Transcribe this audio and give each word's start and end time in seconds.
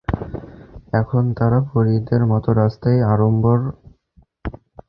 এখন 0.93 1.23
তারা 1.37 1.59
পরীদের 1.71 2.21
মত 2.25 2.45
রাস্তার 2.59 2.95
আড়ম্বর। 3.11 3.59